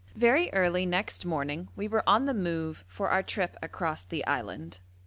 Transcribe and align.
Very 0.15 0.51
early 0.51 0.87
next 0.87 1.27
morning 1.27 1.67
we 1.75 1.87
were 1.87 2.01
on 2.09 2.25
the 2.25 2.33
move 2.33 2.83
for 2.87 3.11
our 3.11 3.21
trip 3.21 3.55
across 3.61 4.03
the 4.03 4.25
island. 4.25 4.79